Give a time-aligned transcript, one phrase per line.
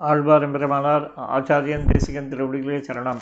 [0.00, 3.20] ஆழ்வாரும் பெருமானார் ஆச்சாரியன் தேசிகன் திருவடிகளே சரணம்.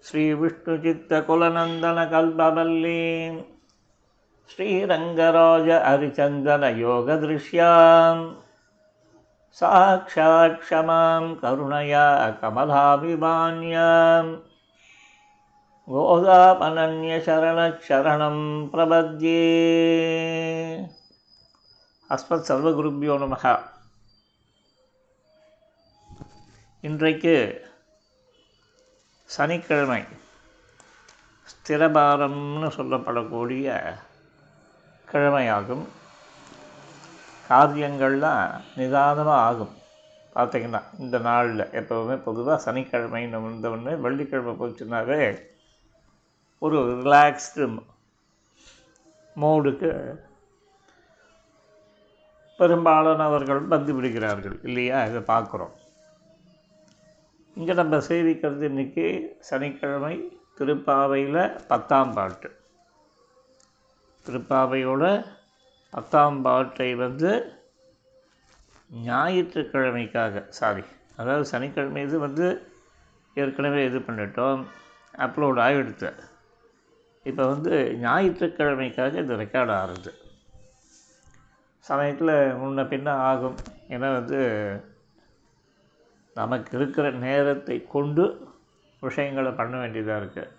[0.00, 3.42] ஸ்ரீ விஷ்ணு சித்த குலநந்தன கல்பவல்லி
[4.50, 8.22] ஸ்ரீரங்கராஜ ஹரிச்சந்தன யோக திருஷ்யாம்
[9.60, 12.06] சாட்சாத் க்ஷமாம் கருணயா
[12.40, 14.32] கமலாபிமான்யாம்.
[15.88, 19.44] கோதாபனன்யசரணம் பிரபத்யே.
[22.10, 23.54] அஸ்மத் சர்வகுருபியோ நமகா
[26.84, 27.64] இன்றைக்கு
[29.24, 30.04] சனிக்கிழமை
[31.50, 33.94] ஸ்திரபாரம்னு சொல்லப்படக்கூடிய
[35.12, 35.84] கிழமையாகும்.
[37.48, 39.74] காரியங்கள்லாம் நிதானமாக ஆகும்.
[40.34, 45.42] பார்த்திங்கன்னா இந்த நாளில் எப்போவுமே பொதுவாக சனிக்கிழமைன்னு வந்தவுடனே வெள்ளிக்கிழமை போச்சுன்னாவே
[46.58, 47.82] ஒரு ரிலாக்ஸ்டு
[49.40, 50.20] மோடுக்கு
[52.58, 55.04] பெரும்பாலானவர்கள் வந்து விடுகிறார்கள் இல்லையா?
[55.04, 55.82] இதை பார்க்குறோம்.
[57.56, 59.04] இங்கே நம்ம சேவிக்கிறது இன்றைக்கி
[59.48, 60.14] சனிக்கிழமை
[60.58, 62.48] திருப்பாவையில் பத்தாம் பாட்டு.
[64.26, 65.04] திருப்பாவையோட
[65.92, 67.30] பத்தாம் பாட்டை வந்து
[69.08, 70.84] ஞாயிற்றுக்கிழமைக்காக சாரி
[71.16, 72.46] அதாவது சனிக்கிழமை இது வந்து
[73.36, 74.62] ஏற்கனவே இது பண்ணிட்டோம்
[75.26, 76.10] அப்லோட் ஆகிடுத்து
[77.26, 77.74] இப்போ வந்து
[78.06, 80.10] ஞாயிற்றுக்கிழமைக்காக இது ரெக்கார்ட் ஆகுது.
[81.86, 83.56] சமயத்தில் முன்ன பின்ன ஆகும்
[83.94, 84.40] ஏன்னா வந்து
[86.36, 88.24] நமக்கு இருக்கிற நேரத்தை கொண்டு
[89.02, 90.52] விஷயங்களை பண்ண வேண்டியதாக இருக்குது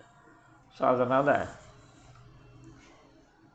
[0.76, 1.32] ஸோ அதனால்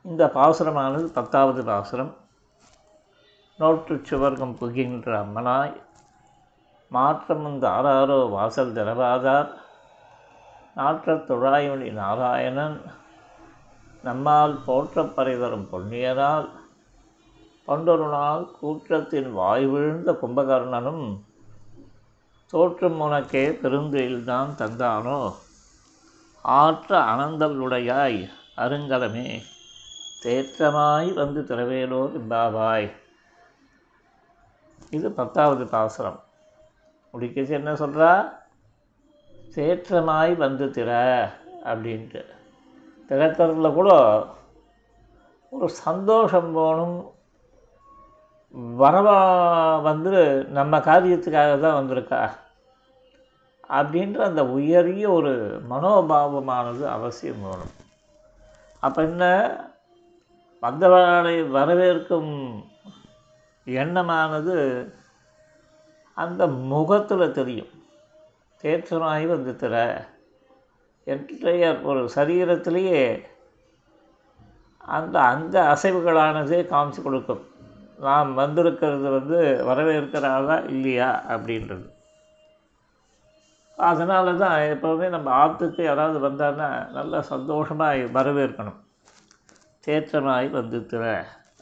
[0.05, 2.13] இந்த பாசுரமானது பத்தாவது பாசுரம்.
[3.59, 5.73] நோற்று சுவர்க்கம் புகின்ற அம்மனாய்
[6.91, 9.51] மாற்றம் இந்த ஆறாரோ வாசல் திறவாதார்
[10.75, 12.77] நாற்றத் தொழாயொளி நாராயணன்
[14.03, 16.47] நம்மால் போற்றப்பறை தரும் பொன்னியனால்
[17.67, 21.05] பண்டொரு நாள் கூற்றத்தின் வாய் விழுந்த கும்பகர்ணனும்
[22.51, 25.33] தோற்றும் உனக்கே பெருந்தெயில்தான் தந்தானோ?
[26.41, 29.41] ஆற்ற அனந்தலுடையாய் அருங்கலமே
[30.23, 32.91] தேற்றமாய் வந்து திறவேலோ பிம்பாவாய்
[34.89, 36.23] இது பத்தாவது பாசுரம்.
[37.13, 38.33] முடிக்கச்சு என்ன சொல்கிறா
[39.55, 40.89] தேற்றமாய் வந்து திற
[41.63, 42.25] அப்படின்ட்டு.
[43.09, 43.91] திறக்கிறதுல கூட
[45.49, 47.11] ஒரு சந்தோஷம் போகணும்
[48.57, 52.31] வரவா வந்து நம்ம காரியத்துக்காக தான் வந்திருக்கா?
[53.69, 57.73] அப்படின்ற அந்த உயரிய ஒரு மனோபாவமானது அவசியம் வேணும்.
[58.79, 59.55] அப்போ என்ன?
[60.59, 62.63] வந்தவர்களை வரவேற்கும்
[63.65, 64.87] எண்ணமானது
[66.15, 67.67] அந்த முகத்தில் தெரியும்.
[68.63, 70.05] தேற்றமாகி வந்து திற
[71.05, 73.25] என்டைய ஒரு சரீரத்திலேயே
[74.77, 77.49] அந்த அந்த அசைவுகளானதே காமிச்சு கொடுக்கும்.
[78.01, 81.87] நாம் வந்திருக்கிறது வந்து வரவேற்கிறாரா இல்லையா அப்படின்றது.
[83.77, 88.79] அதனால தான் எப்போவுமே நம்ம ஆற்றுக்கு யாராவது வந்தாருன்னா நல்லா சந்தோஷமாக வரவேற்கணும்.
[89.87, 91.05] தேற்றமாய் வந்துத்துற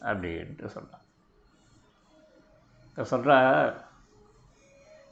[0.02, 0.98] அப்படின்ட்டு சொன்னான்
[3.02, 3.34] சொல்கிற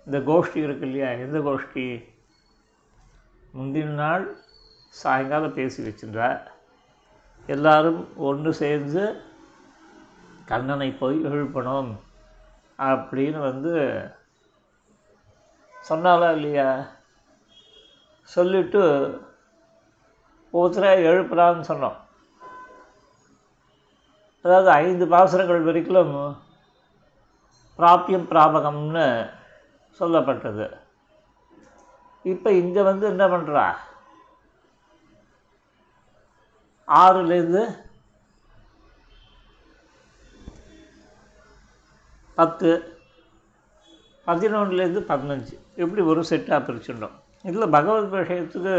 [0.05, 1.09] இந்த கோஷ்டி இருக்கு இல்லையா?
[1.25, 1.85] எந்த கோஷ்டி?
[3.57, 4.25] முந்தின நாள்
[4.89, 6.29] சாயங்காலம் பேசி வச்சுருந்தா
[7.47, 9.03] எல்லாரும் ஒன்று சேர்ந்து
[10.49, 11.89] கண்ணனை போய் எழுப்பணும்
[12.89, 13.73] அப்படின்னு வந்து
[15.89, 16.69] சொன்னாலா இல்லையா?
[18.35, 18.81] சொல்லிவிட்டு
[20.53, 21.97] ஒருத்தராக எழுப்புறான்னு சொன்னோம்.
[24.41, 26.13] அதாவது ஐந்து பாசுரங்கள் வரைக்கும்
[27.79, 29.07] பிராப்பியம் பிராபகம்னு
[29.99, 30.67] சொல்லப்பட்டது.
[32.33, 33.65] இப்போ இங்கே வந்து என்ன பண்ணுறா
[36.87, 37.63] ஆறுலேருந்து
[42.37, 42.69] பத்து.
[44.27, 45.53] பதினொன்றுலேருந்து பதினஞ்சு.
[45.81, 47.15] இப்படி ஒரு செட்டாக பிரிச்சுட்டோம்
[47.45, 48.75] இதில் பகவத் விஷயத்துக்கு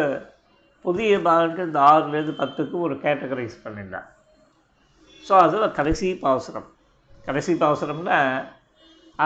[0.85, 4.09] புதிய பாகன்ட்டு இந்த ஆறுலேருந்து பத்துக்கு ஒரு கேட்டகரைஸ் பண்ணிடலாம்
[5.25, 6.69] ஸோ அதில் கடைசி பாவசரம்
[7.27, 8.19] கடைசி பாவசரம்னா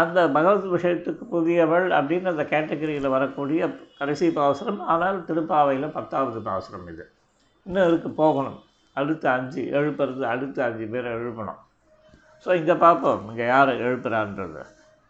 [0.01, 3.63] அந்த பகவத் விஷயத்துக்கு புதியவள் அப்படின்னு அந்த கேட்டகரியில் வரக்கூடிய
[3.99, 7.05] கடைசி பாவசரம் ஆனால் திருப்பாவையில் பத்தாவது பாவசரம் இது.
[7.67, 8.59] இன்னும் இருக்குது போகணும்.
[8.97, 11.61] அடுத்து அஞ்சு எழுப்புறது அடுத்து அஞ்சு பேரை எழுப்பணும்.
[12.47, 14.63] ஸோ இங்கே பார்ப்போம் இங்கே யார் எழுப்புறான்றது?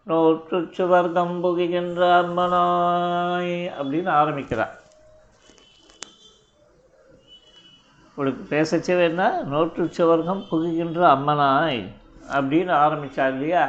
[0.06, 4.74] நூற்று சுவர்க்கம் புகின்ற அம்மனாய் அப்படின்னு ஆரம்பிக்கிறார்
[8.08, 11.80] உங்களுக்கு பேசச்சே வேணா நூற்று சுவர்க்கம் புகுகின்ற அம்மனாய்
[12.32, 13.64] அப்படின்னு ஆரம்பித்தா இல்லையா?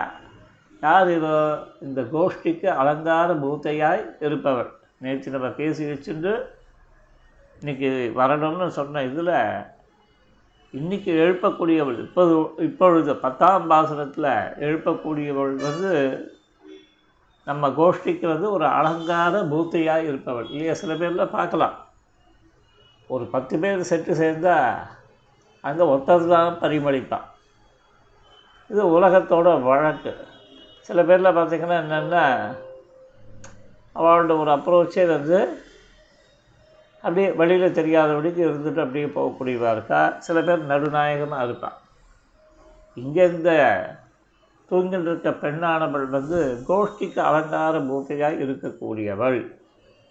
[0.84, 1.36] யார் இதோ
[1.82, 6.34] இந்த கோஷ்டிக்கு அலங்கார பூத்தையாய் இருப்பவர் நேற்று நம்ம பேசி வச்சுட்டு
[7.62, 7.90] இன்றைக்கி
[8.20, 9.34] வரணும்னு சொன்ன இதில்
[10.74, 14.28] இன்றைக்கி எழுப்பக்கூடியவள் இப்போது இப்பொழுது பத்தாம் பாசனத்தில்
[14.60, 15.92] எழுப்பக்கூடியவள் வந்து
[17.44, 20.50] நம்ம கோஷ்டிக்கு வந்து ஒரு அலங்கார பூத்தையாக இருப்பவள்.
[20.50, 20.74] இல்லையா?
[20.74, 21.76] சில பேரில் பார்க்கலாம்.
[23.08, 24.80] ஒரு பத்து பேர் செட்டு சேர்ந்தால்
[25.62, 27.28] அங்கே ஒருத்தர் தான் பரிமளிப்பான்.
[28.70, 30.14] இது உலகத்தோட வழக்கு.
[30.82, 32.26] சில பேரில் பார்த்திங்கன்னா என்னென்னா
[33.96, 35.40] அவளோட ஒரு அப்ரோச்சே வந்து
[37.04, 40.02] அப்படியே வழியில் தெரியாதபடிக்கு இருந்துட்டு அப்படியே போகக்கூடியவா இருக்கா.
[40.26, 41.78] சில பேர் நடுநாயகமாக இருப்பான்
[42.98, 43.52] இங்கே இந்த
[44.72, 46.40] தூங்கில் இருக்க பெண்ணானவள் வந்து
[46.70, 49.40] கோஷ்டிக்கு அலங்கார பூட்டையாக இருக்கக்கூடியவள்.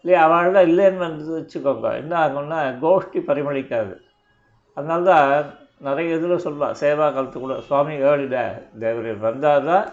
[0.05, 1.89] இல்லையா அவள்லாம் இல்லைன்னு வந்து வச்சுக்கோங்க.
[2.03, 3.95] என்ன ஆகும்னா கோஷ்டி பரிமளிக்காது.
[4.77, 5.51] அதனால தான்
[5.87, 8.37] நிறைய இதில் சொல்லுவாள் சேவா காலத்து கூட சுவாமி ஏழிட
[8.83, 9.87] தேவரில் வந்தால் தான்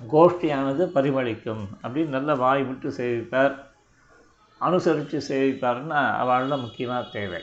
[0.00, 3.54] கோஷ்டியானது பரிமளிக்கும் அப்படின்னு நல்ல வாய் விட்டு சேவிப்பார்
[4.60, 7.42] அனுசரித்து சேவிப்பாருன்னா அவள் முக்கியமாக தேவை.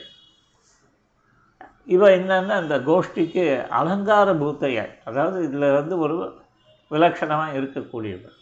[1.84, 6.42] இவள் என்னென்னா அந்த கோஷ்டிக்கு அலங்கார பூத்தையாய் அதாவது இதில் வந்து ஒரு
[6.90, 8.34] விலட்சணமாக இருக்கக்கூடியவள்.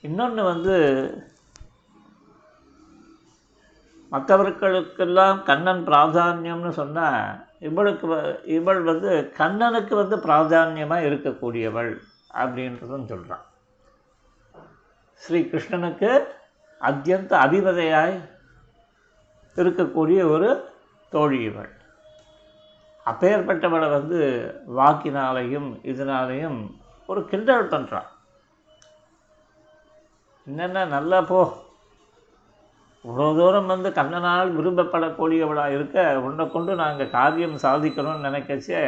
[0.00, 0.74] இன்னொன்று வந்து
[4.12, 12.00] மற்றவர்களுக்கெல்லாம் கண்ணன் பிராதானியம்னு சொன்னால் இவளுக்கு வ- இவள் வந்து கண்ணனுக்கு வந்து பிராதானியமாக இருக்கக்கூடியவள்
[12.34, 13.44] அப்படின்றதும் சொல்கிறான்
[15.14, 16.37] ஸ்ரீ கிருஷ்ணனுக்கு
[16.80, 18.16] அத்தியந்த அதிபதையாய்
[19.56, 20.48] இருக்கக்கூடிய ஒரு
[21.12, 21.72] தோழி இவள்
[23.06, 24.18] அப்பேற்பட்டவளை வந்து
[24.76, 26.58] வாக்கினாலையும் இதனாலையும்
[27.06, 28.08] ஒரு கிண்டல் பண்ணுறான்
[30.46, 31.40] என்னென்ன நல்லா போ.
[33.04, 38.82] இவ்வளோ தூரம் வந்து கண்ணனால் விரும்பப்படக்கூடியவளாக இருக்க உன்னை கொண்டு நாங்கள் காரியம் சாதிக்கணும்னு நினைக்கச்சே.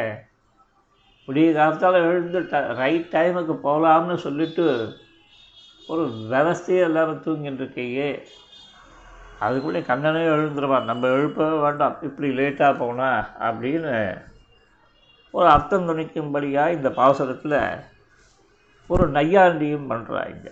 [1.27, 4.65] விடிய காலத்தால் எழுந்து ட ரைட் டைமுக்கு போகலாம்னு சொல்லிட்டு
[5.87, 8.23] ஒரு விவஸ்தையே எல்லாரும் தூங்கிட்டு இருக்கையே
[9.39, 10.83] அதுக்குள்ளே கண்ணனே எழுந்துருவான்.
[10.83, 11.97] நம்ம எழுப்பவே வேண்டாம்.
[12.01, 14.19] இப்படி லேட்டாக போனா அப்படின்னு
[15.31, 17.83] ஒரு அர்த்தம் துணிக்கும்படியாக இந்த பாசுரத்தில்
[18.87, 20.51] ஒரு நையாண்டியும் பண்ணுறாங்க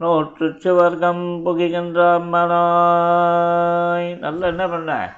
[0.00, 5.14] நோற்று சுவர்க்கம் புகிகின்ற மனாய் நல்லா என்ன பண்ண?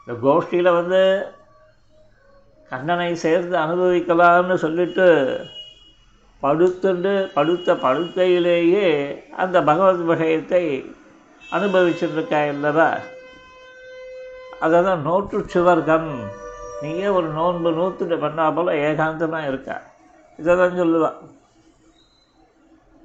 [0.00, 1.32] இந்த கோஷ்டியில் வந்து
[2.70, 5.46] கண்ணனை சேர்ந்து அனுபவிக்கலாம்னு சொல்லிட்டு
[6.42, 8.88] படுத்துண்டு படுத்த படுக்கையிலேயே
[9.36, 10.64] அந்த பகவத் விஷயத்தை
[11.52, 12.88] அனுபவிச்சுருக்கா இல்லவா
[14.60, 16.10] அதை தான் நோட்டு சுவர்க்கம்.
[16.82, 19.76] நீயே ஒரு நோன்பு நூற்றுட்டு பண்ணா போல் ஏகாந்தமாக இருக்கா?
[20.38, 21.18] இதை தான் சொல்லுவாள்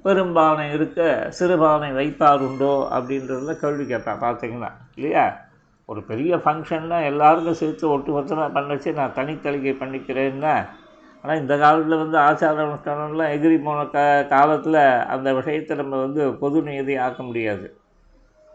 [0.04, 1.00] பெரும்பானை இருக்க
[1.38, 5.24] சிறுபானை வைப்பார் உண்டோ அப்படின்றதுல கேள்வி கேட்பேன் பார்த்தீங்கன்னா இல்லையா?
[5.88, 10.54] ஒரு பெரிய ஃபங்க்ஷன்னா எல்லாருக்கும் சேர்த்து ஒட்டு மொத்தமாக பண்ணச்சு நான் தனித்தலிகை பண்ணிக்கிறேன்னா
[11.24, 13.98] ஆனால் இந்த காலத்தில் வந்து ஆச்சார அனுஷ்டானம்லாம் எகிரி போன க
[14.32, 14.80] காலத்தில்
[15.14, 17.66] அந்த விஷயத்தை நம்ம வந்து பொது நியதி ஆக்க முடியாது.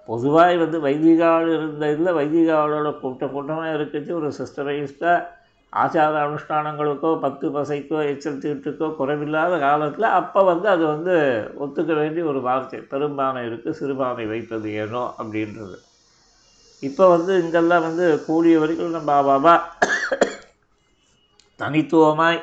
[0.10, 5.16] பொதுவாக வந்து வைதிகால் இருந்த இதில் வைதிகாவோட கூட்டம் கூட்டமாக இருக்கிறது ஒரு சிஸ்டரைஸ்டாக
[5.74, 11.16] ஆச்சார அனுஷ்டானங்களுக்கோ பத்து பசைக்கோ எச்சல் தீட்டுக்கோ குறைவில்லாத காலத்தில் அப்போ வந்து அது வந்து
[11.64, 12.80] ஒத்துக்க வேண்டிய ஒரு வார்த்தை.
[12.92, 15.78] பெரும்பானை இருக்குது சிறுபானை வைப்பது ஏனோ அப்படின்றது.
[16.84, 19.56] இப்போ வந்து இங்கெல்லாம் வந்து கூடிய வரைக்கும் நம்ம பாபா
[21.60, 22.40] தனித்துவமாய்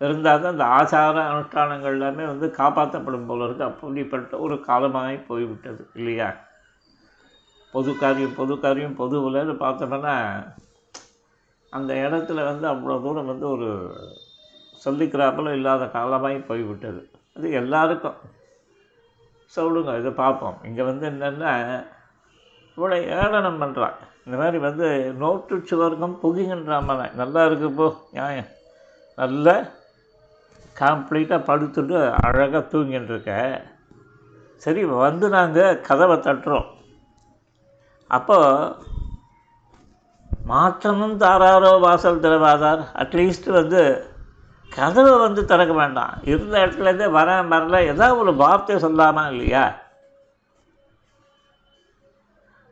[0.00, 6.28] இருந்தால் தான் இந்த ஆச்சார அனுஷ்டானங்கள் எல்லாமே வந்து காப்பாற்றப்படும் போல இருக்குது அப்படிப்பட்ட ஒரு காலமாகி போய்விட்டது இல்லையா?
[7.74, 10.14] பொது காரியம் பொது காரியம் பொதுவில் பார்த்தோம்னா
[11.72, 13.68] அந்த இடத்துல வந்து அவ்வளோ தூரம் வந்து ஒரு
[14.84, 17.00] சொல்லிக்கிறாப்புல இல்லாத காலமாகி போய்விட்டது.
[17.36, 18.18] அது எல்லாருக்கும்.
[19.52, 20.58] சொல்லுங்க இதை பார்ப்போம்.
[20.68, 21.52] இங்கே வந்து என்னென்னா
[22.76, 24.86] இவ்வளோ ஏளனம் பண்ணுறான் இந்த மாதிரி வந்து
[25.22, 27.86] நோட்டு சுவர்க்கம் புகிங்கன்றாம நல்லா இருக்குது போ
[28.16, 28.50] நியாயம்.
[29.18, 29.54] நல்ல
[30.80, 33.08] கம்ப்ளீட்டாக படுத்துட்டு அழகாக தூங்கின்னு
[34.64, 36.68] சரி வந்து நாங்கள் கதவை தட்டுறோம்.
[38.10, 38.38] அப்போ
[40.50, 42.82] மாற்றமும் தாராரோ வாசல் திறவாதார்.
[43.02, 43.80] அட்லீஸ்ட் வந்து
[44.72, 46.14] கதவை வந்து திறக்க வேண்டாம்.
[46.24, 49.64] இருந்த இடத்துலேருந்தே வரேன் வரல ஏதாவது ஒரு வார்த்தை சொல்லாமா இல்லையா?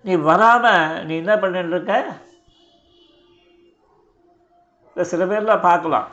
[0.05, 1.95] நீ வராமல் நீ என்ன பண்ணிட்டுருக்க
[4.89, 6.09] இல்லை சில பேர்லாம் பார்க்கலாம்.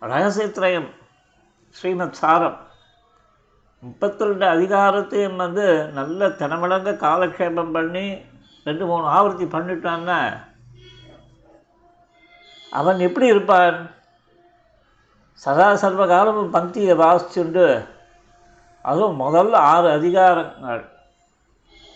[0.00, 0.88] ரகசியத்திரயம்
[1.68, 2.58] ஸ்ரீமத் சாரம்.
[3.80, 8.18] முப்பத்தி ரெண்டு அதிகாரத்தையும் வந்து நல்ல தினமடங்க காலக்ஷேபம் பண்ணி
[8.64, 10.36] ரெண்டு மூணு ஆவர்த்தி பண்ணிட்டான்னா
[12.70, 13.90] அவன் எப்படி இருப்பான்?
[15.32, 17.86] சதா சர்வ காலமும் பங்கியை வாசிச்சுண்டு
[18.82, 20.88] அதுவும் முதல்ல ஆறு அதிகாரங்கள்.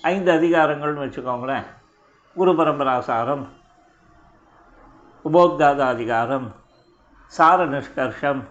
[0.03, 1.67] ஐந்து அதிகாரங்கள்னு வச்சுக்கோங்களேன்.
[2.35, 3.49] குரு பரம்பராசாரம்
[5.25, 6.63] உபோக்தாத அதிகாரம்
[7.33, 8.43] சார நிஷ்கர்ஷம்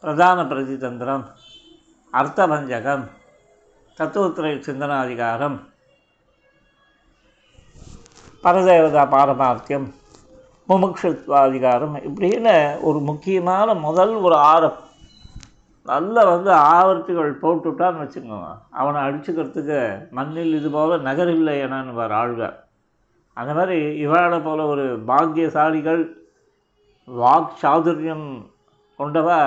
[0.00, 1.24] பிரதான பிரதிதந்திரம்
[2.12, 3.04] அர்த்தபஞ்சகம்
[3.98, 5.56] தத்துவத்துறை சிந்தனாதிகாரம்
[8.42, 9.86] பரதேவதா பாரமார்த்தியம்
[10.68, 14.70] முமுட்சுத்வாதிகாரம் இப்படின்னு ஒரு முக்கியமான முதல் ஒரு ஆறு
[15.82, 18.50] நல்ல வந்து ஆவர்த்திகள் போட்டுவிட்டான்னு வச்சுக்கோங்க.
[18.70, 22.56] அவனை அடிச்சுக்கிறதுக்கு மண்ணில் இது போல நகரில்லை எனான்னு வர ஆழ்வார்.
[23.32, 26.02] அந்த மாதிரி இவாளை போல ஒரு பாக்கியசாலிகள்
[27.08, 28.26] வாக் சாதுரியம்
[28.98, 29.38] கொண்டவா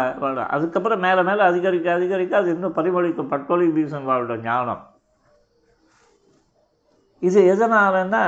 [0.55, 3.31] அதுக்கப்புறம் மேலே மேலே அதிகரிக்க அதிகரிக்க அது இன்னும் பரிமளிக்கும்.
[3.33, 4.83] பட்கொலி பீசன் வாழ்ட ஞானம்.
[7.19, 8.23] இது எதனாலன்னா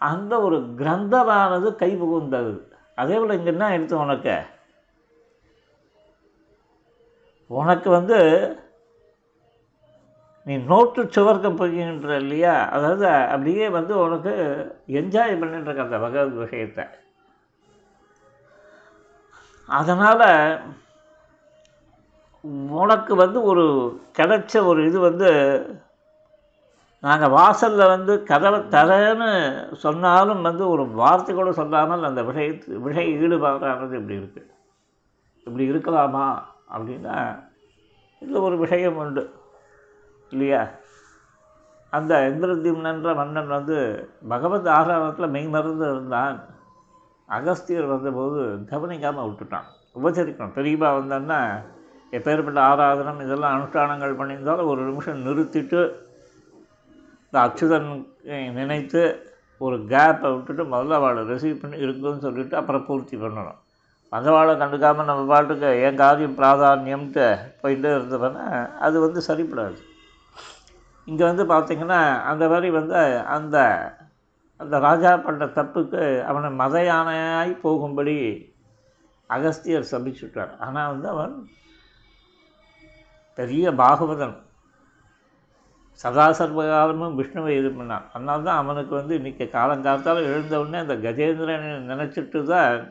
[0.00, 2.54] அந்த ஒரு கிரந்தமானது கை புகுந்தது
[2.94, 4.36] அதே போல் இங்கே என்ன எடுத்து உனக்கு?
[7.46, 8.18] உனக்கு வந்து
[10.46, 12.68] நீ நோட்டு சுவர்க்கம் போகின்ற இல்லையா?
[12.68, 14.32] அதாவது அப்படியே வந்து உனக்கு
[14.86, 16.84] என்ஜாய் பண்ணிட்டு இருக்க அந்த பகவத் விஷயத்தை.
[19.78, 20.24] அதனால்
[22.68, 23.64] உனக்கு வந்து ஒரு
[24.18, 25.30] கிடைச்ச ஒரு இது வந்து
[27.00, 29.28] நாங்கள் வாசலில் வந்து கதவை தரேன்னு
[29.74, 34.50] சொன்னாலும் வந்து ஒரு வார்த்தை கூட சொல்லாமல் அந்த விஷயத்து விஷய ஈடுபாடானது இப்படி இருக்குது
[35.46, 36.26] இப்படி இருக்கலாமா
[36.74, 37.16] அப்படின்னா
[38.22, 39.34] இதில் ஒரு விஷயம் உண்டு.
[40.30, 40.66] இல்லையா?
[41.90, 43.76] அந்த இந்திரதிம்னன்ற மன்னன் வந்து
[44.28, 46.38] பகவத் ஆராதனத்தில் மெய்மறந்து இருந்தான்.
[47.36, 48.40] அகஸ்தியர் வந்தபோது
[48.72, 49.66] கவனிக்காமல் விட்டுட்டான்.
[49.98, 50.56] உபசரிக்கணும்.
[50.58, 51.40] பெரியபா வந்தான்னா
[52.16, 55.80] எப்பேற்பட்ட ஆராதனம் இதெல்லாம் அனுஷ்டானங்கள் பண்ணியிருந்தாலும் ஒரு நிமிஷம் நிறுத்திட்டு
[57.26, 57.90] இந்த அச்சுதன்
[58.58, 59.02] நினைத்து
[59.60, 63.58] ஒரு கேப்பை விட்டுட்டு முதல்ல அவளை ரிசீவ் பண்ணி இருக்குன்னு சொல்லிவிட்டு அப்புறம் பூர்த்தி பண்ணணும்.
[64.12, 67.26] வந்தவாளை கண்டுக்காமல் நம்ம பாட்டுக்கு என் காரியம் பிராதானியம்ட்டு
[67.62, 68.44] போயிட்டே இருந்தவனா
[68.86, 69.78] அது வந்து சரிப்படாது.
[71.08, 72.96] இங்கே வந்து பார்த்திங்கன்னா அந்த மாதிரி வந்து
[73.36, 73.58] அந்த
[74.60, 78.16] அந்த ராஜா பண்ணுற தப்புக்கு அவனை மத யானையாய் போகும்படி
[79.30, 80.52] அகஸ்தியர் சபிச்சுட்டார்.
[80.66, 81.34] ஆனால் வந்து அவன்
[83.38, 84.36] பெரிய பாகவதன்
[86.02, 88.04] சதா சர்வகாலமும் விஷ்ணுவை இது பண்ணான்.
[88.14, 92.84] அதனால தான் அவனுக்கு வந்து இன்றைக்கி காலங்காலத்தால் எழுந்தவுடனே அந்த கஜேந்திரனை நினச்சிட்டு தான்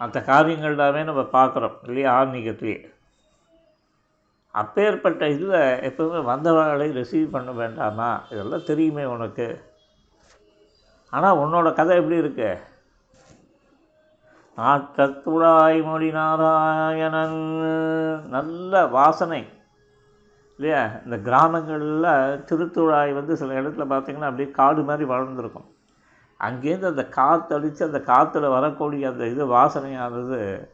[0.00, 2.78] மற்ற காரியங்கள் எல்லாமே நம்ம பார்க்குறோம் இல்லையா ஆன்மீகத்திலேயே
[4.54, 5.58] அப்பேற்பட்ட இதில்
[5.88, 8.08] எப்பவுமே வந்தவர்களை ரிசீவ் பண்ண வேண்டாமா?
[8.32, 9.48] இதெல்லாம் தெரியுமே உனக்கு.
[11.10, 12.50] ஆனால் உன்னோட கதை எப்படி இருக்கு?
[14.56, 17.38] நாட்டத்துழாய் மொழி நாராயணன்.
[18.28, 19.46] நல்ல வாசனை
[20.56, 20.90] இல்லையா?
[21.04, 22.08] இந்த கிராமங்களில்
[22.48, 25.68] திருத்துழாய் வந்து சில இடத்துல பார்த்திங்கன்னா அப்படியே காடு மாதிரி வளர்ந்துருக்கும்.
[26.40, 30.68] அங்கேருந்து அந்த காற்று அடித்து அந்த காற்றுல வரக்கூடிய அந்த இது வாசனையானது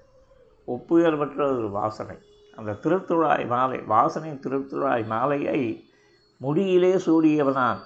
[0.67, 2.17] ஒப்புயர் பெற்ற ஒரு வாசனை.
[2.57, 5.61] அந்த திருத்துழாய் மாலை வாசனை திருத்துழாய் மாலையை
[6.41, 7.81] முடியிலே சூடியவனான்.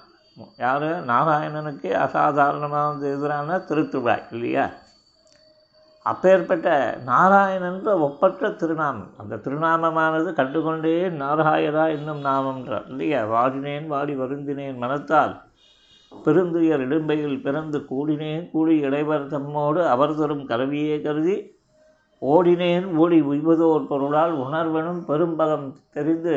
[0.57, 0.89] யார்?
[1.05, 4.65] நாராயணனுக்கு அசாதாரணமானது எதிரான திருத்துழாய் இல்லையா?
[6.05, 6.67] அப்பேற்பட்ட
[7.05, 13.23] நாராயணன்ற ஒப்பற்ற திருநாமம் அந்த திருநாமமானது கண்டுகொண்டே நாராயணா என்னும் நாமம்ன்றார் இல்லையா?
[13.25, 15.33] வாடினேன் வாடி வருந்தினேன் மனத்தால்
[16.11, 21.35] பெருந்துயர் இடும்பையில் பிறந்து கூடினேன் கூடி இடைவர் தம்மோடு அவர் தரும் கருவியே கருதி
[22.21, 26.35] ஓடினேன் ஓடி உய்வதோர் பொருளால் உணர்வனும் பெரும்பகம் தெரிந்து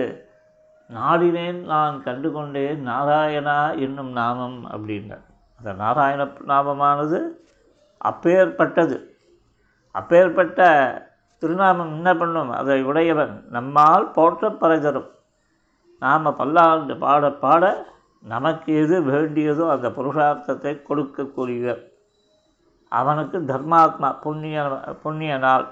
[0.90, 5.24] நாடினேன் நான் கண்டுகொண்டேன் நாராயணா என்னும் நாமம் அப்படின்றார்.
[5.58, 7.20] அந்த நாராயண நாமமானது
[8.00, 8.96] அப்பேற்பட்டது.
[9.90, 10.60] அப்பேற்பட்ட
[11.38, 12.50] திருநாமம் என்ன பண்ணும்?
[12.50, 15.10] அதை உடையவன் நம்மால் போற்ற பறை தரும்
[15.98, 17.64] நாம் பல்லாண்டு பாட பாட
[18.22, 21.82] நமக்கு எது வேண்டியதோ அந்த புருஷார்த்தத்தை கொடுக்கக்கூடியவர்.
[22.88, 24.58] அவனுக்கு தர்மாத்மா புண்ணிய
[25.02, 25.66] புண்ணிய நாள்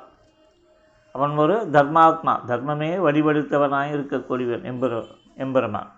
[1.12, 5.90] அவன் ஒரு தர்மாத்மா தர்மமே வழிபடுத்தவனாக இருக்கக்கூடியவன் எம்பெரு எம்பெருமான்.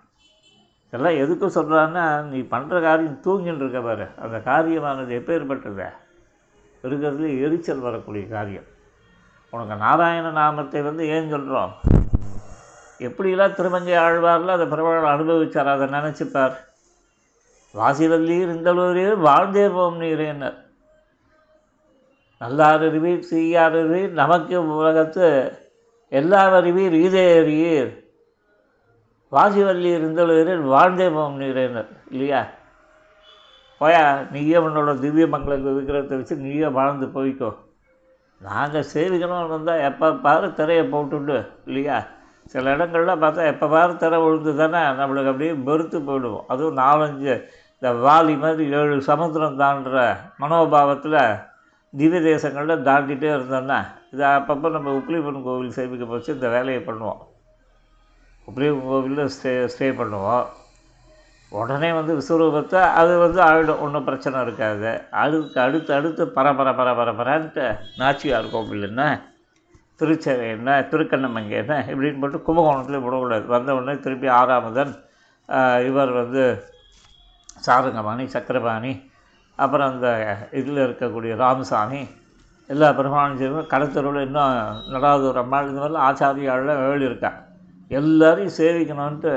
[0.89, 4.07] இதெல்லாம் எதுக்கு சொல்கிறான்னா நீ பண்ணுற காரியம் தூங்கின்னு இருக்க பாரு.
[4.21, 5.87] அந்த காரியமானது எப்பேற்பட்டது?
[6.83, 8.67] இருக்கிறதுல எரிச்சல் வரக்கூடிய காரியம்.
[9.49, 11.73] உனக்கு நாராயண நாமத்தை வந்து ஏன் சொல்கிறோம்
[12.99, 16.55] எப்படிலாம் திருமங்கை ஆழ்வாரில் அதை பிரபலம் அனுபவித்தார் அதை நினச்சிப்பார்.
[17.73, 20.57] வாசிவல்லீர் இந்தளூரில் வாழ்ந்தே போம் நீரேன்னர்
[22.41, 25.27] நல்லாரறிவீர் தீயாரறிவீர் நமக்கு உலகத்து
[26.11, 27.91] எல்லாரறிவீர் ஈதே அறியீர்
[29.31, 32.47] வாசிவல்லி இந்தளூரில் வாழ்ந்தே போம் இல்லையா?
[33.81, 37.49] போயா நீயே உன்னோட திவ்ய மங்கள விக்கிரத்தை வச்சு நீயே வாழ்ந்து போய்க்கோ.
[38.41, 41.97] நாங்கள் சேவிக்கணும்னு இருந்தால் எப்போ பாரு திரையை போட்டுண்டு இல்லையா?
[42.45, 46.45] சில இடங்கள்லாம் பார்த்தா எப்போ பாரு திரை விழுந்து தானே நம்மளுக்கு அப்படியே வெறுத்து போயிடுவோம்.
[46.47, 47.33] அதுவும் நாலஞ்சு
[47.81, 51.19] இந்த வாலி மாதிரி ஏழு சமுத்திரம் தாண்டுற மனோபாவத்தில்
[51.99, 53.79] திவ்ய தேசங்களில் தாண்டிகிட்டே இருந்தோம்னா
[54.13, 57.21] இது அப்பப்போ நம்ம உப்ளிபன் கோவில் சேமிக்க போச்சு இந்த வேலையை பண்ணுவோம்.
[58.47, 60.45] உப்ளிபன் கோவிலில் ஸ்டே ஸ்டே பண்ணுவோம்.
[61.51, 64.91] உடனே வந்து விஸ்வரூபத்தை அது வந்து ஆகிடும் ஒன்றும் பிரச்சனை இருக்காது.
[65.23, 67.65] அடுத்து அடுத்து அடுத்து பரபர பரபர பரன்ட்டு
[68.01, 69.03] நாச்சியார் கோவில் என்ன?
[69.99, 70.69] திருச்சேவை என்ன?
[70.91, 73.45] திருக்கண்ணமங்கை என்ன இப்படின்னு போட்டு கும்பகோணத்துலேயே விடக்கூடாது.
[73.55, 74.93] வந்த உடனே திருப்பி ஆறாமதன்
[75.89, 76.43] இவர் வந்து
[77.65, 78.93] சாருங்கபாணி சக்கரபாணி
[79.63, 80.07] அப்புறம் அந்த
[80.59, 82.01] இதில் இருக்கக்கூடிய ராமசாமி
[82.73, 84.53] எல்லா பெருமாளும் கடத்தருவில் இன்னும்
[84.93, 85.69] நடாதூர் அம்மாள்.
[85.69, 87.31] இந்த மாதிரிலாம் ஆச்சாரியாளெலாம் ஏழு இருக்கா?
[87.99, 89.33] எல்லாரையும் சேவிக்கணுன்ட்டு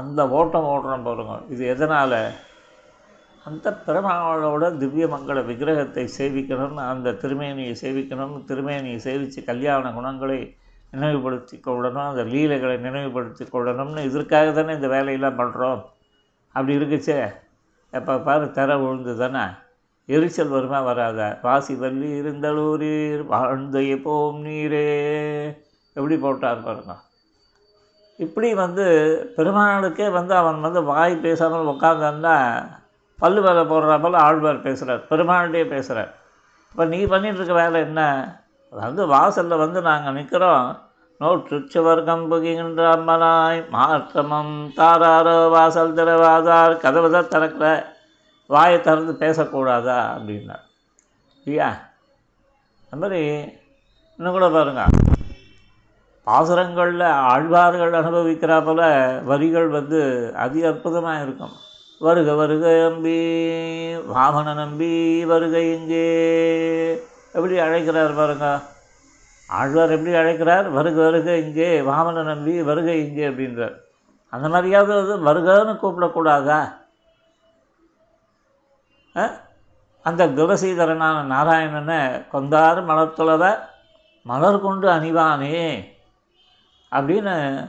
[0.00, 1.34] அந்த ஓட்டம் ஓடுறோம் பாருங்க.
[1.54, 2.18] இது எதனால்?
[3.48, 10.38] அந்த பெருமாளோட திவ்ய மங்கள விக்கிரகத்தை சேவிக்கணும்னு அந்த திருமேனியை சேவிக்கணும்னு திருமேனியை சேவித்து கல்யாண குணங்களை
[10.94, 15.80] நினைவுபடுத்தி கொள்ளணும் அந்த லீலைகளை நினைவுபடுத்தி கொள்ளணும்னு இதற்காக தானே இந்த வேலையெல்லாம் பண்ணுறோம்
[16.54, 17.18] அப்படி இருக்குச்சே.
[17.98, 19.44] எப்போ பாரு தர உழுந்து தானே
[20.08, 21.20] எரிச்சல் வருமா வராத?
[21.42, 24.86] வாசி வள்ளி இருந்தலூரீர் வாழ்ந்த போம் நீரே.
[25.96, 26.94] எப்படி போட்டார் பாருங்க.
[28.18, 28.84] இப்படி வந்து
[29.36, 32.36] பெருமாளுக்கே வந்து அவன் வந்து வாய் பேசாமல் உட்காந்தான்னா
[33.18, 36.12] பல்லு வேலை போடுற போல் ஆழ்வார் பேசுகிறார் பெருமாள்கிட்டே பேசுகிறார்
[36.72, 38.02] இப்போ நீ பண்ணிகிட்ருக்க வேலை என்ன?
[38.72, 40.64] வந்து வாசலில் வந்து நாங்கள் நிற்கிறோம்
[41.20, 47.94] நோற்றுச்சுவர் புகின்ற அம்மனாய் மாற்றமம் தாராரோ வாசல் திறவாதார் கதவை தான் திறக்கிற
[48.46, 50.56] வாயை திறந்து பேசக்கூடாதா அப்படின்னா
[51.46, 51.68] இல்லையா?
[52.90, 53.20] அந்த மாதிரி
[54.18, 54.84] இன்னும் கூட பாருங்க.
[56.26, 61.52] பாசுரங்களில் ஆழ்வார்கள் அனுபவிக்கிறா போல வரிகள் வந்து அதி அற்புதமாக இருக்கும்.
[61.98, 63.18] வருக வருக நம்பி
[64.14, 66.06] வாமன நம்பி வருக இங்கே.
[67.32, 68.60] எப்படி அழைக்கிறார் பாருங்க.
[69.46, 70.68] ஆழ்வார் எப்படி அழைக்கிறார்?
[70.68, 73.74] வருக வருக இங்கே வாமன நம்பி வருக இங்கே அப்படின்றார்.
[74.28, 76.72] அந்த மாதிரியாவது அது வருகன்னு கூப்பிடக்கூடாதா?
[79.16, 79.30] ஆ?
[80.02, 83.58] அந்த குலசீதரனான நாராயணனை கொந்தாறு மலர்த்துளவ
[84.22, 85.84] மலர் கொண்டு அணிவானே
[86.92, 87.66] அப்படின்னு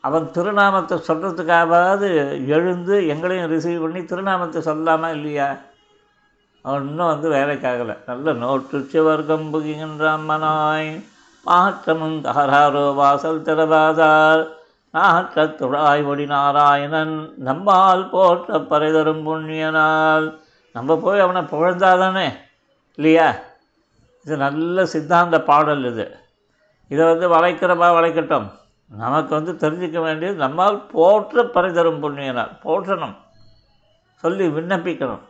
[0.00, 2.08] அவன் திருநாமத்தை சொல்கிறதுக்காவது
[2.46, 5.56] எழுந்து எங்களையும் ரிசீவ் பண்ணி திருநாமத்தை சொல்லாமா இல்லையா?
[6.62, 7.96] அவன் இன்னும் வந்து வேலைக்காகலை.
[8.06, 11.04] நல்ல நோற்றுச்சு வர்க்கம் புகின்ற மனாய்
[11.48, 14.48] மாற்றமும் தகராரோ வாசல் திறவாதார்
[14.92, 20.38] நாற்ற ஒடி நாராயணன் நம்மால் போற்ற பறைதரும் புண்ணியனால்.
[20.72, 22.32] நம்ம போய் அவனை புகழ்ந்தாதானே?
[22.94, 23.34] இல்லையா?
[24.24, 26.18] இது நல்ல சித்தாந்த பாடல் இது.
[26.88, 28.50] இதை வந்து வளைக்கிறப்பா வளைக்கட்டும்?
[28.96, 32.58] நமக்கு வந்து தெரிஞ்சுக்க வேண்டியது நம்மால் போற்ற பறைதரும் புண்ணியனால்.
[32.64, 33.16] போற்றணும்.
[34.14, 35.20] சொல்லி விண்ணப்பிக்கணும்.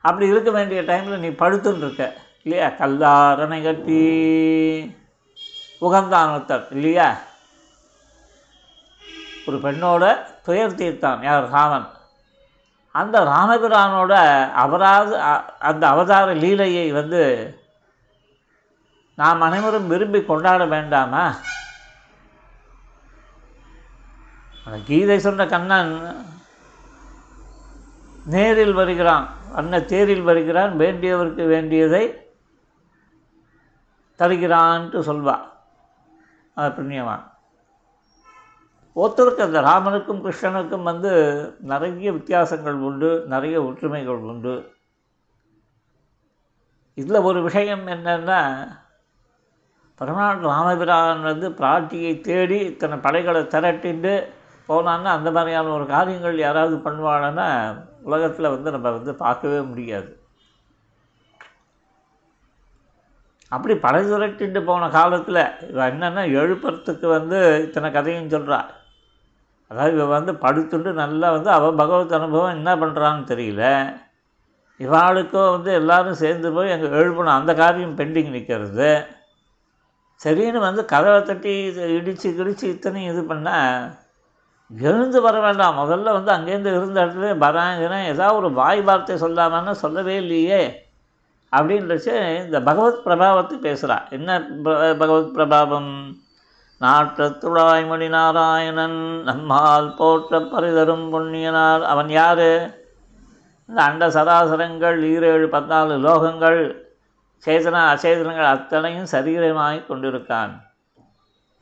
[0.00, 2.14] அப்படி இருக்க வேண்டிய டைமில் நீ படுத்துன்னு இருக்க.
[2.42, 2.68] இல்லையா?
[2.68, 4.98] கல்லாரணை கட்டி.
[5.80, 7.16] உகந்தானத்தர் இல்லையா?
[9.46, 11.48] ஒரு பெண்ணோட துயர் தீர்த்தான் யார்?
[11.48, 11.88] ராமன்.
[12.92, 17.54] அந்த ராமபிரானோட அவராது அ- அந்த அவதார லீலையை வந்து
[19.16, 21.34] நாம் அனைவரும் விரும்பி கொண்டாட வேண்டாமா?
[24.64, 26.24] அந்த கீதை சொன்ன கண்ணன்
[28.26, 32.32] நேரில் வருகிறான் அன்ன தேரில் வருகிறான் வேண்டியவருக்கு வேண்டியதை
[34.18, 35.49] தருகிறான்ட்டு சொல்வா
[36.68, 37.28] புண்ணியவான்
[38.96, 41.10] ஒருத்தருக்கு அந்த ராமனுக்கும் கிருஷ்ணனுக்கும் வந்து
[41.60, 44.72] நிறைய வித்தியாசங்கள் உண்டு நிறைய ஒற்றுமைகள் உண்டு.
[46.94, 48.68] இதில் ஒரு விஷயம் என்னென்னா
[49.98, 54.24] பரமநாடு ராமபிரான் வந்து பிராட்டியை தேடி இத்தனை படைகளை திரட்டிட்டு
[54.68, 60.19] போனான்னா அந்த மாதிரியான ஒரு காரியங்கள் யாராவது பண்ணுவாங்கன்னா உலகத்தில் வந்து நம்ம வந்து பார்க்கவே முடியாது.
[63.52, 68.58] அப்படி படை சுரட்டிட்டு போன காலத்தில் இவன் என்னென்னா எழுப்புறத்துக்கு வந்து இத்தனை கதையும் சொல்கிறா
[69.70, 73.64] அதாவது இவன் வந்து படுத்துட்டு நல்லா வந்து அவள் பகவத் அனுபவம் என்ன பண்ணுறான்னு தெரியல.
[74.80, 78.90] இவாளுக்கும் வந்து எல்லாரும் சேர்ந்து போய் எங்கள் எழுப்பணும் அந்த காரியம் பெண்டிங் நிற்கிறது
[80.20, 81.52] சரின்னு வந்து கதவை தட்டி
[81.96, 83.76] இடித்து கிடிச்சு இத்தனையும் இது பண்ணால்
[84.70, 85.78] எழுந்து வர வேண்டாம்.
[85.78, 90.62] முதல்ல வந்து அங்கேருந்து இருந்த இடத்துல வராங்கன்னா ஏதாவது ஒரு வாய் வார்த்தை சொல்லாமன்னா சொல்லவே இல்லையே.
[91.56, 96.18] அப்படின்றச்சு இந்த பகவத் பிரபாவத்தை பேசுகிறா என்ன ப- பகவத் பிரபாவம்?
[96.80, 101.82] நாற்றத்துழாய்மொழி நாராயணன் நம்மால் போற்ற பரிதரும் புண்ணியனார்.
[101.82, 102.78] அவன் யார்?
[103.66, 106.78] இந்த அண்ட சராசரங்கள் ஈரேழு பதினாலு லோகங்கள்
[107.44, 110.62] சேதன அச்சேதனங்கள் அத்தனையும் சரீரமாய் கொண்டிருக்கான்.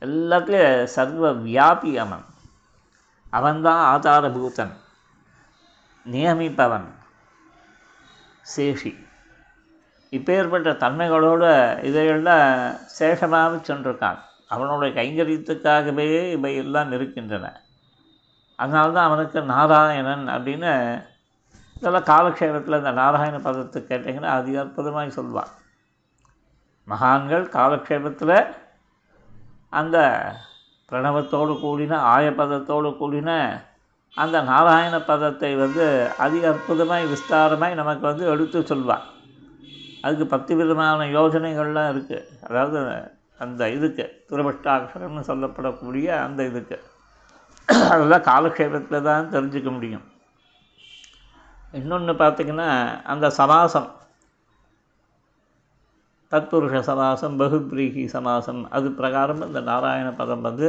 [0.01, 2.25] எல்லாத்துலேயும் சர்வ வியாபி அவன்.
[3.29, 4.71] அவன்தான் ஆதாரபூதன்
[6.11, 6.87] நியமிப்பவன்.
[8.55, 9.07] சேஷி.
[10.11, 11.43] இப்பேற்பட்ட தன்மைகளோட
[11.83, 12.47] இதையெல்லாம்
[12.99, 14.19] சேஷமாக சென்றிருக்கான்.
[14.47, 17.61] அவனுடைய கைங்கரியத்துக்காகவே இவை எல்லாம் இருக்கின்றன
[18.55, 20.71] அதனால்தான் அவனுக்கு நாராயணன் அப்படின்னு
[21.75, 25.51] இதெல்லாம் காலக்ஷேபத்தில் இந்த நாராயண பதத்தை கேட்டிங்கன்னா அதி அற்புதமாக சொல்வான்.
[26.83, 28.35] மகான்கள் காலக்ஷேபத்தில்
[29.69, 29.97] அந்த
[30.91, 33.61] பிரணவத்தோடு கூடின ஆயப்பதத்தோடு கூடின
[34.15, 35.85] அந்த நாராயண பதத்தை வந்து
[36.17, 39.05] அதி அற்புதமாய் விஸ்தாரமாய் நமக்கு வந்து எடுத்து சொல்வான்.
[40.03, 42.79] அதுக்கு பத்து விதமான யோஜனைகள்லாம் இருக்குது அதாவது
[43.43, 46.77] அந்த இதுக்கு துரபஷ்டாட்சரம்னு சொல்லப்படக்கூடிய அந்த இதுக்கு.
[47.93, 50.05] அதெல்லாம் காலக்ஷேபத்தில் தான் தெரிஞ்சுக்க முடியும்.
[51.79, 52.69] இன்னொன்று பார்த்திங்கன்னா
[53.13, 53.89] அந்த சமாசம்
[56.31, 60.67] தத்புருஷ சமாசம் பகுப்ரீகி சமாசம் அது பிரகாரம் இந்த நாராயண பதம் வந்து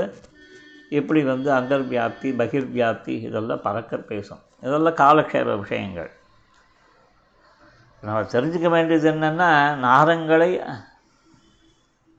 [0.99, 4.43] எப்படி வந்து அந்தர்வியாப்தி பகிர்வியாப்தி இதெல்லாம் பறக்க பேசும்.
[4.67, 6.11] இதெல்லாம் காலக்ஷேப விஷயங்கள்.
[8.03, 9.49] நம்ம தெரிஞ்சுக்க வேண்டியது என்னென்னா
[9.87, 10.51] நாரங்களை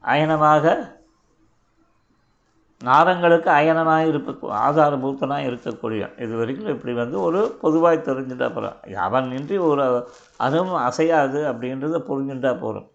[0.03, 0.65] அயனமாக
[2.81, 9.57] நாரங்களுக்கு அயனமாக இருக்க ஆதாரபூத்தனாக இருக்கக்கூடிய இது வரைக்கும் இப்படி வந்து ஒரு பொதுவாக தெரிஞ்சுட்டா போகிறோம் அவன் இன்றி
[9.57, 9.85] ஒரு
[10.37, 12.87] அதுவும் அசையாது அப்படின்றத புரிஞ்சுட்டா போகிறோம்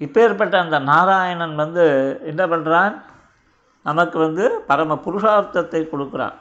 [0.00, 1.84] இப்பேற்பட்ட அந்த நாராயணன் வந்து
[2.22, 2.94] என்ன பண்ணுறான்
[3.82, 6.36] நமக்கு வந்து பரம புருஷார்த்தத்தை கொடுக்குறான்.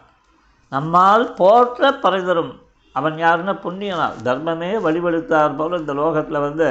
[0.71, 2.53] நம்மால் போற்ற பரிதரும்.
[2.93, 6.67] அவன் யாருன்னா புண்ணியனால் தர்மமே வழிபடுத்தார் போல் இந்த லோகத்தில் வந்து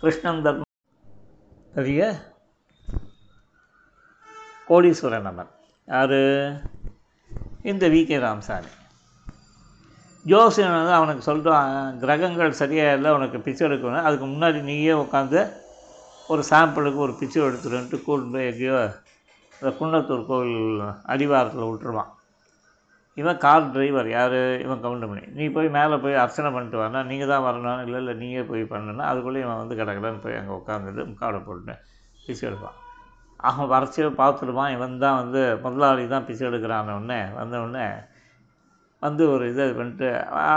[0.00, 0.72] கிருஷ்ணன் தர்மம்
[1.74, 2.00] பெரிய
[4.68, 5.50] கோடீஸ்வரன் அவன்.
[5.86, 6.20] யார்?
[7.62, 8.72] இந்த வி கே ராமசாமி.
[10.24, 14.02] ஜோசியன் வந்து அவனுக்கு சொல்கிறான் கிரகங்கள் சரியாக இல்லை உனக்கு பிச்சை எடுக்கணும்.
[14.02, 15.52] அதுக்கு முன்னாடி நீயே உட்காந்து
[16.28, 18.80] ஒரு சாம்பிளுக்கு ஒரு பிச்சை எடுத்துருன்ட்டு கூட்டு போய் எங்கேயோ
[19.60, 22.12] இந்த குன்னத்தூர் கோவில் அடிவாரத்தில் விட்டுருவான்.
[23.20, 24.38] இவன் கார் டிரைவர் யார்?
[24.64, 28.42] இவன் கவுண்டமணி நீ போய் மேலே போய் அர்ச்சனை பண்ணிட்டு வரனா நீங்கள் தான் வரணும் இல்லை இல்லை நீயே
[28.50, 31.74] போய் பண்ணணும்னா அதுக்குள்ளே இவன் வந்து கடகடன்னு போய் அங்கே உட்காந்துட்டு முக்காடை போட்டு
[32.26, 32.76] பிசு எடுப்பான்.
[33.48, 34.74] அவன் வரைச்சி பார்த்துடுவான்.
[34.76, 37.86] இவன் தான் வந்து முதலாளி தான் பிசு எடுக்கிறான உடனே வந்தவுடனே
[39.02, 40.08] வந்து ஒரு இதை பண்ணிட்டு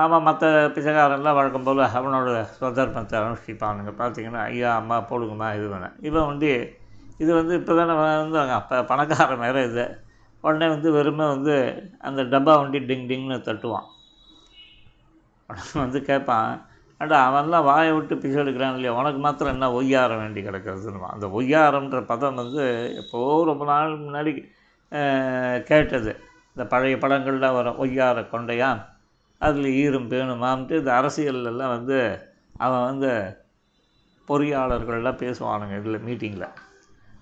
[0.04, 3.94] அவன் மற்ற பிச்சைக்காரன்லாம் வழக்கம் போல் அவனோட சுதர்மத்தை அனுஷ்டிப்பானுங்க.
[4.02, 5.98] பார்த்தீங்கன்னா ஐயா அம்மா போடுங்கம்மா இது வேணாம்.
[6.10, 6.52] இவன் வந்து
[7.24, 9.86] இது வந்து இப்போ தானே வந்து அப்போ பணக்காரன் வேறு இது.
[10.44, 11.56] உடனே வந்து வெறுமை வந்து
[12.08, 13.88] அந்த டப்பா வண்டி டிங் டிங்னு தட்டுவான்.
[15.50, 16.50] உடனே வந்து கேட்பான்
[17.02, 18.94] அடா அவன்லாம் வாயை விட்டு பிச்சை எடுக்கிறான் இல்லையா?
[19.00, 22.64] உனக்கு மாத்திரம் என்ன ஒய்யாரம் வேண்டி கிடக்கிறதுன்னு அந்த ஒய்யாரம்ன்ற பதம் வந்து
[23.02, 24.34] எப்போ ரொம்ப நாள் முன்னாடி
[25.70, 26.12] கேட்டது.
[26.54, 28.82] இந்த பழைய படங்களில் வரும் ஒய்யார கொண்டையான்
[29.42, 32.00] அதில் ஈரும் பேணுமான்ட்டு இந்த அரசியல்லாம் வந்து
[32.66, 33.12] அவன் வந்து
[34.28, 36.56] பொறியாளர்கள்லாம் பேசுவானுங்க இதில் மீட்டிங்கில்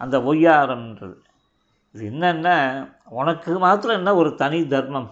[0.02, 1.18] அந்த ஒய்யாரம்ன்றது.
[1.98, 2.50] இது என்னென்ன
[3.10, 5.08] உனக்கு மாத்திரம் என்ன ஒரு தனி தர்மம்?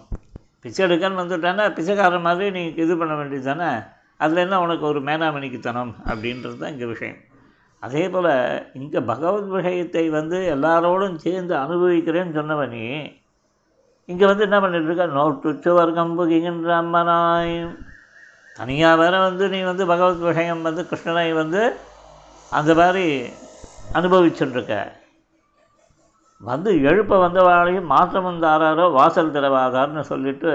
[0.60, 3.70] பிச்சை எடுக்கன்னு வந்துட்டானா பிச்சைக்காரன் மாதிரி நீ இது பண்ண வேண்டியது தானே
[4.16, 7.16] அதில் என்ன உனக்கு ஒரு மேனாமணிக்குத்தனம் அப்படின்றது தான் இங்கே விஷயம்.
[7.82, 8.30] அதே போல்
[8.72, 12.84] இங்கே பகவத் விஷயத்தை வந்து எல்லாரோடும் சேர்ந்து அனுபவிக்கிறேன்னு சொன்னவனி
[14.08, 15.18] இங்கே வந்து என்ன பண்ணிட்டுருக்க இருக்க?
[15.18, 17.56] நோட்டு வர்க்கம் புகின்ற அம்மனாய்
[18.56, 21.76] தனியாக வேற வந்து நீ வந்து பகவத் விஷயம் வந்து கிருஷ்ணனை வந்து
[22.52, 23.32] அந்த மாதிரி
[23.92, 24.76] அனுபவிச்சுட்டுருக்க
[26.40, 30.52] வந்து எழுப்ப வந்தவாளையும் மாற்றம் வந்தாரோ வாசல் திறவாதார்னு சொல்லிட்டு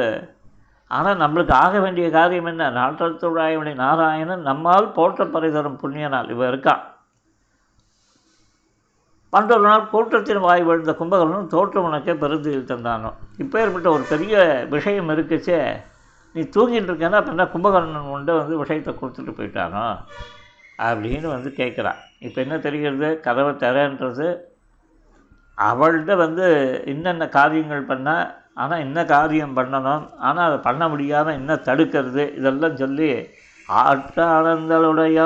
[0.87, 2.69] ஆனால் நம்மளுக்கு ஆக வேண்டிய காரியம் என்ன?
[2.69, 6.81] நாட்டத்துடாயவனை நாராயணன் நம்மால் போற்ற பரிதரும் புண்ணிய நாள் இவன் இருக்கான்
[9.29, 13.13] பண்டொரு நாள் கூட்டத்தின் வாய் விழுந்த கும்பகரனும் தோற்றம் உனக்கே பெருந்தியில் தந்தானோ?
[13.37, 15.81] இப்போ ஏற்பட்ட ஒரு பெரிய விஷயம் இருக்குச்சே.
[16.33, 19.97] நீ தூங்கிட்டு இருக்கேன்னா அப்போ என்ன கும்பகர்ணன் உண்டு வந்து விஷயத்தை கொடுத்துட்டு போயிட்டானோ?
[20.77, 21.99] அப்படின்னு வந்து கேட்குறான்.
[22.19, 23.19] இப்போ என்ன தெரிகிறது?
[23.19, 24.39] கதவை தரன்றது.
[25.69, 26.45] அவள்கிட்ட வந்து
[26.85, 33.09] என்னென்ன காரியங்கள் பண்ணால் ஆனால் என்ன காரியம் பண்ணணும் ஆனால் அதை பண்ண முடியாமல் என்ன தடுக்கிறது இதெல்லாம் சொல்லி
[33.69, 35.19] ஆற்றாளந்தளுடைய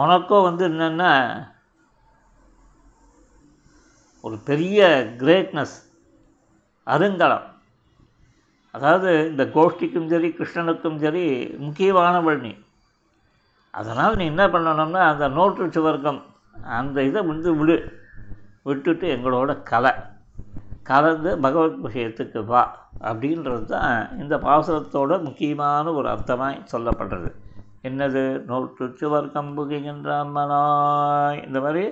[0.00, 1.12] உனக்கும் வந்து என்னென்னா?
[4.24, 4.78] ஒரு பெரிய
[5.18, 5.76] கிரேட்னஸ்
[6.86, 7.46] அருங்கலம்.
[8.74, 11.24] அதாவது இந்த கோஷ்டிக்கும் சரி கிருஷ்ணனுக்கும் சரி
[11.58, 12.52] முக்கியமானவள் நீ.
[13.74, 16.20] அதனால் நீ என்ன பண்ணணும்னா அந்த நோட்டு சுவர்க்கம்
[16.78, 17.76] அந்த இதை வந்து விடு.
[18.62, 19.92] விட்டுட்டு எங்களோட கலை.
[20.82, 22.62] கலந்து பகவத் விஷயத்துக்கு வா
[23.04, 27.30] அப்படின்றது தான் இந்த பாசுரத்தோட முக்கியமான ஒரு அர்த்தமாய் சொல்லப்படுறது.
[27.84, 28.44] என்னது?
[28.44, 30.08] நோட்டு சுவர் கம்புகின்ற
[31.46, 31.84] இந்த மாதிரி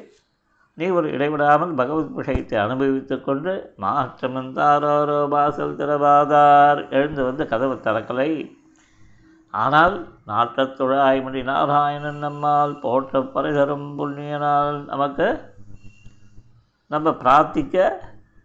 [0.75, 8.31] நீ ஒரு இடைவிடாமல் பகவத் விஷயத்தை அனுபவித்து கொண்டு மாற்றமந்தாரோரோ வாசல் திறவாதார் எழுந்து வந்து கதவு திறக்கலை.
[9.63, 9.97] ஆனால்
[10.29, 15.27] நாட்டத்துழாய்மொழி நாராயணன் நம்மால் போற்ற பரிதரும் புண்ணியனால் நமக்கு
[16.87, 17.77] நம்ம பிரார்த்திக்க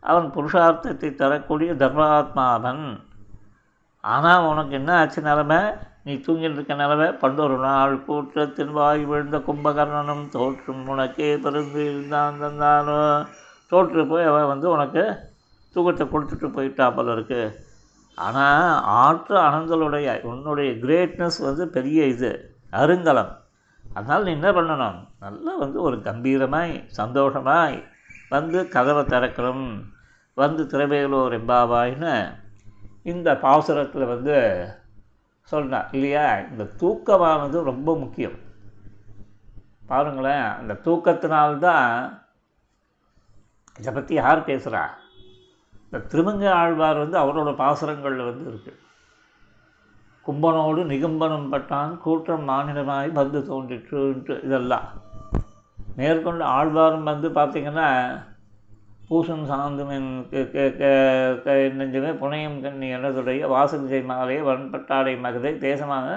[0.04, 2.84] அவன் புருஷார்த்தத்தை தரக்கூடிய தர்மாத்மாவன்.
[4.04, 5.60] ஆனால் உனக்கு என்ன ஆச்சு நிலமை?
[6.04, 7.08] நீ தூங்கிட்டு இருக்க நிலமை?
[7.14, 13.02] பண்டொரு நாள் கூற்றத்தின் வாய் விழுந்த கும்பகர்ணனும் தோற்றும் உனக்கே பிறந்து இருந்தான் தந்தானோ?
[13.72, 15.04] தோற்று போய் அவன் வந்து உனக்கு
[15.76, 17.42] தூக்கத்தை கொடுத்துட்டு போயிட்டா போல இருக்கு.
[18.16, 23.38] ஆனால் ஆற்று அனந்தலுடைய உன்னுடைய கிரேட்னஸ் வந்து பெரிய இது அருங்கலம்.
[23.94, 25.08] அதனால் நீ என்ன பண்ணணும்?
[25.20, 27.88] நல்லா வந்து ஒரு கம்பீரமாய் சந்தோஷமாய்
[28.30, 29.84] வந்து கதவை திறக்கணும்.
[30.34, 32.34] வந்து திரைவேலூர் எம்பாவாயின்னு
[33.04, 34.68] இந்த பாசுரத்தில் வந்து
[35.42, 36.38] சொன்னார் இல்லையா?
[36.38, 38.48] இந்த தூக்கமானது ரொம்ப முக்கியம்.
[39.88, 42.14] பாருங்களேன் அந்த தூக்கத்தினால்தான்
[43.80, 44.88] இதை பற்றி யார் பேசுகிறா
[45.92, 48.78] இந்த திருமங்க ஆழ்வார் வந்து அவரோட பாசுரங்களில் வந்து இருக்குது
[50.26, 54.88] கும்பனோடு நிகம்பனம் பட்டான் கூட்டம் மாநிலமாய் வந்து தோன்றிற்றுன்ட்டு இதெல்லாம்.
[55.98, 57.88] மேற்கொண்டு ஆழ்வாரும் வந்து பார்த்திங்கன்னா
[59.10, 60.10] பூசன் சாந்துமென்
[61.78, 66.08] நெஞ்சுமே புனையும் கண்ணி எனதுடைய வாசலிசை மகளே வன்பட்டாடை மகதை தேசமாக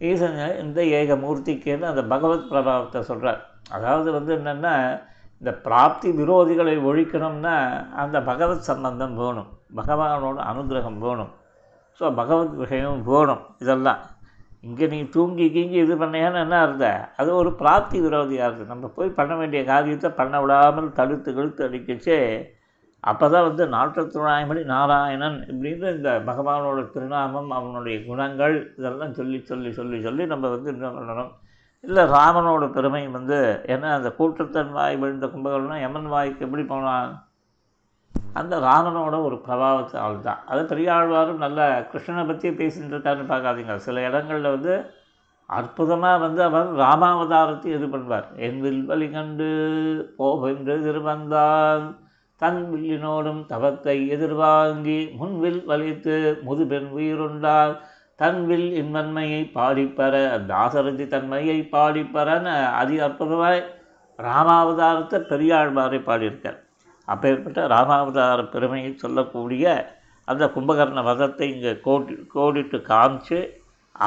[0.00, 4.74] ஈசன் இந்த ஏக மூர்த்திக்குன்னு அந்த பகவத் பிரபாவத்தை சொல்கிறார் அதாவது வந்து என்னென்னா
[5.40, 7.54] இந்த பிராப்தி விரோதிகளை ஒழிக்கணும்னா
[8.02, 9.50] அந்த பகவத் சம்பந்தம் வேணும்.
[9.78, 11.32] பகவானோட அனுகிரகம் வேணும்.
[12.00, 14.00] ஸோ பகவத் விஷயம் வேணும் இதெல்லாம்.
[14.66, 16.86] இங்கே நீ தூங்கி கீங்கி இது பண்ணியான்னு என்ன இருந்த
[17.20, 22.18] அது ஒரு பிராப்தி விரோதியாக இருக்குது நம்ம போய் பண்ண வேண்டிய காரியத்தை பண்ண விடாமல் தடுத்து கழுத்து அடிக்கச்சே
[23.04, 29.98] அப்போ தான் வந்து நாட்டத்துழாய்மொழி நாராயணன் இப்படின்னு இந்த பகவானோட திருநாமம் அவனுடைய குணங்கள் இதெல்லாம் சொல்லி சொல்லி சொல்லி
[30.06, 31.30] சொல்லி நம்ம வந்து என்ன பண்ணணும்?
[31.84, 33.38] இல்லை ராமனோட பெருமை வந்து
[33.72, 37.10] ஏன்னா அந்த கூட்டத்தன் வாய் விழுந்த கும்பகர்ணம் எமன் வாய்க்கு எப்படி போனான்?
[38.40, 41.60] அந்த ராமனோட ஒரு பிரபாவத்தை ஆள் தான் அது பெரியாழ்வாரும் நல்ல
[41.90, 43.76] கிருஷ்ணனை பற்றியே பேசிட்டு இருக்காருன்னு பார்க்காதீங்க.
[43.86, 44.74] சில இடங்களில் வந்து
[45.50, 48.26] அற்புதமாக வந்து அவர் ராமாவதாரத்தை இது பண்ணுவார்.
[48.46, 49.48] என் வில்வழி கண்டு
[50.18, 51.86] போவென்று திருவந்தான்
[52.40, 56.16] தன் வில்லினோடும் தவத்தை எதிர்வாங்கி முன்வில் வலித்து
[56.48, 57.72] முதுபெண் உயிருண்டால்
[58.18, 63.60] தன்வில் இன்மன்மையை பாடிப்பெற பாடிப்பற தாசரதி தன்மையை பாடிப்பறன்னு அதி அற்புதமாய்
[64.18, 66.58] ராமாவதாரத்தை பெரியாழ்வாரை பாடியிருக்கார்.
[67.08, 69.64] அப்பேற்பட்ட ராமாவதார பெருமையை சொல்லக்கூடிய
[70.28, 73.38] அந்த கும்பகர்ண வதத்தை இங்கே கோடி கோடிட்டு காமிச்சு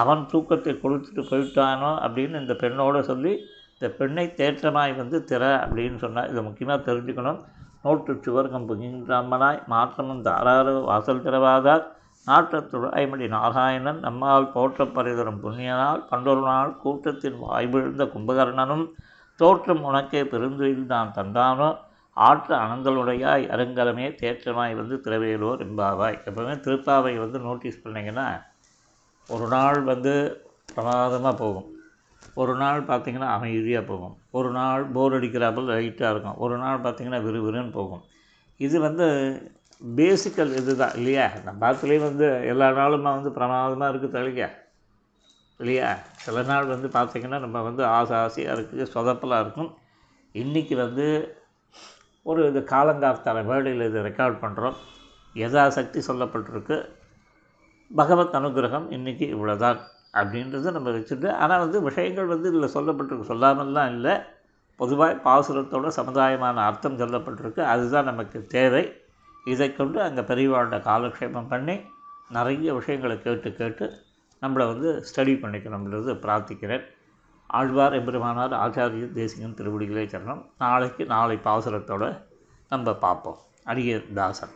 [0.02, 3.32] அவன் தூக்கத்தை கொடுத்துட்டு போயிட்டானோ அப்படின்னு இந்த பெண்ணோடு சொல்லி
[3.76, 7.39] இந்த பெண்ணை தேற்றமாய் வந்து திற அப்படின்னு சொன்னால் இதை முக்கியமாக தெரிஞ்சுக்கணும்.
[7.84, 11.86] நோட்டு சுவர்க்கம் புகின்றாமனாய் மாற்றமும் தாராறு வாசல் திறவாதார்
[12.28, 18.86] நாட்டத்துள் ஐமடி நாராயணன் நம்மால் போற்ற பரிதரும் புண்ணியனால் பண்டொரு நாள் கூட்டத்தின் வாய்விழுந்த கும்பகர்ணனும்
[19.40, 21.70] தோற்றம் உனக்கே பெருந்துயில் தான் தந்தானோ
[22.18, 28.28] ஆற்று அனந்தலுடையாய் அருங்கலமே தேற்றமாய் வந்து திரவேலூர் எம்பாவாய் எப்போவுமே திருப்பாவை வந்து நோட்டீஸ் பண்ணிங்கன்னா
[29.30, 30.14] ஒரு நாள் வந்து
[30.74, 31.68] பிரமாதமாக போகும்.
[32.36, 34.16] ஒரு நாள் பார்த்திங்கன்னா அமைதியாக போகும்.
[34.38, 36.38] ஒரு நாள் போர் அடிக்கிறாப்பில் லைட்டாக இருக்கும்.
[36.38, 38.04] ஒரு நாள் பார்த்திங்கன்னா விறுவிறுன்னு போகும்.
[38.60, 39.08] இது வந்து
[39.82, 41.32] பேசிக்கல் இது தான் இல்லையா?
[41.44, 44.60] நம்ம பாத்துலேயும் வந்து எல்லா நாளுமா வந்து பிரமாதமாக இருக்குது தழிக்க.
[45.58, 45.98] இல்லையா?
[46.12, 49.78] சில நாள் வந்து பார்த்திங்கன்னா நம்ம வந்து ஆசை ஆசையாக இருக்குது சொதப்பலாக இருக்கும்.
[50.34, 51.36] இன்றைக்கி வந்து
[52.24, 54.74] ஒரு இது காலங்கார்த்தான வேர்டில் இது ரெக்கார்ட் பண்ணுறோம்
[55.36, 56.89] யதாசக்தி சொல்லப்பட்டிருக்கு?
[57.96, 59.80] பகவத் அனுகிரகம் இன்றைக்கி இவ்வளோதான்
[60.13, 64.22] அப்படின்றத நம்ம வச்சுட்டு ஆனால் வந்து விஷயங்கள் வந்து இதில் சொல்லப்பட்டிருக்கு சொல்லாமல்லாம் இல்லை.
[64.76, 67.60] பொதுவாக பாசுரத்தோட சமுதாயமான அர்த்தம் சொல்லப்பட்டிருக்கு.
[67.60, 69.01] அதுதான் நமக்கு தேவை.
[69.45, 71.75] இதை கொண்டு அங்கே பெரியவாழ்கிட்ட காலக்ஷேபம் பண்ணி
[72.30, 73.86] நிறைய விஷயங்களை கேட்டு கேட்டு
[74.41, 76.86] நம்மளை வந்து ஸ்டடி பண்ணிக்கணும்ன்றது பிரார்த்திக்கிறேன்.
[77.47, 80.45] ஆழ்வார் எம்பெருமானார் ஆச்சாரிய தேசிகன் திருவடிகளே சரணம்.
[80.58, 82.10] நாளைக்கு நாளை பாசுரத்தோடு
[82.69, 83.38] நம்ம பார்ப்போம்.
[83.63, 84.56] அடிய தாசன்.